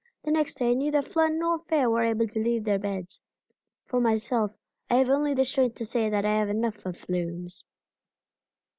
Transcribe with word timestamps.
The 0.23 0.31
next 0.31 0.55
day 0.55 0.73
neither 0.73 1.03
Flood 1.03 1.33
nor 1.33 1.59
Fair 1.69 1.87
were 1.87 2.01
able 2.01 2.27
to 2.29 2.39
leave 2.43 2.63
their 2.63 2.79
beds. 2.79 3.21
For 3.85 4.01
myself, 4.01 4.49
I 4.89 4.95
have 4.95 5.11
only 5.11 5.35
the 5.35 5.45
strength 5.45 5.75
to 5.75 5.85
say 5.85 6.09
that 6.09 6.25
I 6.25 6.39
have 6.39 6.47
had 6.47 6.55
enough 6.57 6.83
of 6.87 6.97
flumes. 6.97 7.65